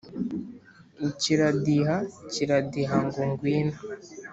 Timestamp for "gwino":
3.37-3.77